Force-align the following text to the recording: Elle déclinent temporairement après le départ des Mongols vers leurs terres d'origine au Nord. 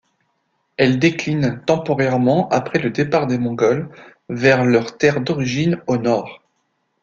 Elle 0.77 0.97
déclinent 0.97 1.61
temporairement 1.67 2.49
après 2.49 2.79
le 2.79 2.89
départ 2.89 3.27
des 3.27 3.37
Mongols 3.37 3.87
vers 4.29 4.65
leurs 4.65 4.97
terres 4.97 5.21
d'origine 5.21 5.79
au 5.85 5.97
Nord. 5.97 6.41